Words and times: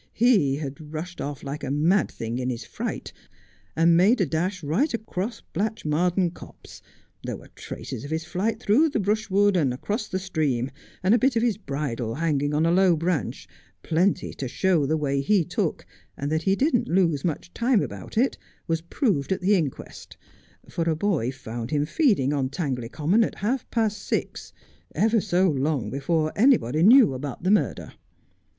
He'd 0.13 0.81
rushed 0.81 1.21
off 1.21 1.43
like 1.43 1.63
a 1.63 1.69
mad 1.69 2.09
thing 2.09 2.39
in 2.39 2.49
his 2.49 2.65
fright, 2.65 3.13
and 3.75 3.95
made 3.95 4.19
a 4.19 4.25
dash 4.25 4.63
right 4.63 4.91
across 4.95 5.41
Blatch 5.53 5.85
mardean 5.85 6.31
Copse; 6.33 6.81
there 7.23 7.37
were 7.37 7.43
the 7.45 7.49
traces 7.49 8.03
of 8.03 8.09
his 8.09 8.25
flight 8.25 8.59
through 8.59 8.89
the 8.89 8.99
brushwood 8.99 9.55
and 9.55 9.71
across 9.71 10.07
the 10.07 10.17
stream, 10.17 10.71
and 11.03 11.13
a 11.13 11.19
bit 11.19 11.35
of 11.35 11.43
his 11.43 11.59
bridle 11.59 12.15
hanging 12.15 12.51
on 12.51 12.65
a 12.65 12.71
low 12.71 12.95
branch, 12.95 13.47
plenty 13.83 14.33
to 14.33 14.47
show 14.47 14.87
the 14.87 14.97
way 14.97 15.21
he 15.21 15.45
took, 15.45 15.85
and 16.17 16.31
that 16.31 16.41
he 16.41 16.55
didn't 16.55 16.87
lose 16.89 17.23
much 17.23 17.53
time 17.53 17.83
about 17.83 18.17
it 18.17 18.39
was 18.65 18.81
proved 18.81 19.31
at 19.31 19.41
the 19.41 19.53
inquest, 19.53 20.17
for 20.67 20.85
a 20.89 20.95
boy 20.95 21.31
found 21.31 21.69
him 21.69 21.85
feeding 21.85 22.33
on 22.33 22.49
Tangley 22.49 22.89
Common 22.89 23.23
at 23.23 23.35
half 23.35 23.69
past 23.69 23.99
six, 24.01 24.51
ever 24.95 25.21
so 25.21 25.47
long 25.47 25.91
before 25.91 26.33
anybody 26.35 26.81
knew 26.81 27.13
about 27.13 27.43
the 27.43 27.51
murder. 27.51 27.93